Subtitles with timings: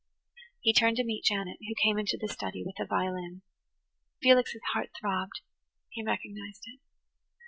[0.61, 3.43] He turned to meet Janet, who came into the study with a violin.
[4.23, 5.41] Felix's heart throbbed;
[5.89, 6.79] he recognized it.